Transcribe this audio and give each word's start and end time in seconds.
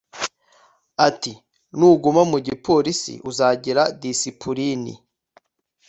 ati 1.07 1.31
“nuguma 1.77 2.21
mu 2.31 2.37
gipolisiuzagira 2.45 3.83
disipulini” 4.03 4.93